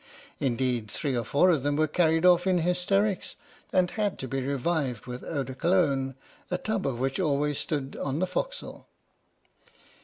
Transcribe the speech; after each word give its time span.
Indeed 0.39 0.89
three 0.89 1.15
or 1.15 1.23
four 1.23 1.51
of 1.51 1.61
them 1.61 1.75
were 1.75 1.85
carried 1.85 2.25
off 2.25 2.47
in 2.47 2.57
hysterics, 2.61 3.35
and 3.71 3.91
had 3.91 4.17
to 4.17 4.27
be 4.27 4.41
revived 4.41 5.05
with 5.05 5.23
eau 5.23 5.43
de 5.43 5.53
Cologne, 5.53 6.15
a 6.49 6.57
tub 6.57 6.87
of 6.87 6.97
which 6.99 7.19
always 7.19 7.59
stood 7.59 7.95
on 7.95 8.17
the 8.17 8.25
forecastle. 8.25 8.87